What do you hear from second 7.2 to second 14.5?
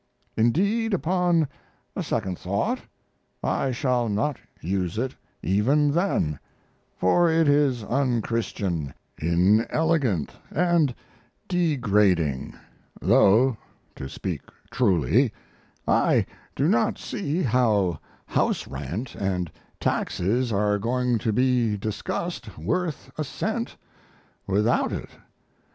it is unchristian, inelegant, and degrading; though, to speak